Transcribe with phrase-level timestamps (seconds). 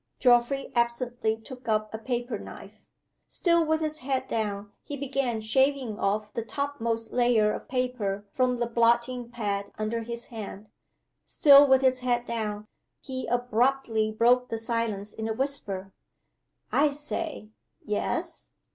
[0.19, 2.87] Geoffrey absently took up a paper knife.
[3.27, 8.57] Still with his head down, he began shaving off the topmost layer of paper from
[8.57, 10.69] the blotting pad under his hand.
[11.23, 12.65] Still with his head down,
[12.99, 15.93] he abruptly broke the silence in a whisper.
[16.71, 17.49] "I say!"
[17.85, 18.49] "Yes?"